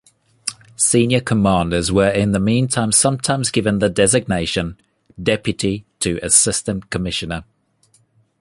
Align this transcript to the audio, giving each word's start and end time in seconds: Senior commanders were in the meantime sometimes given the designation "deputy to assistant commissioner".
Senior 0.77 1.19
commanders 1.21 1.91
were 1.91 2.09
in 2.09 2.31
the 2.31 2.39
meantime 2.39 2.91
sometimes 2.91 3.51
given 3.51 3.77
the 3.77 3.87
designation 3.87 4.79
"deputy 5.21 5.85
to 5.99 6.19
assistant 6.23 6.89
commissioner". 6.89 7.43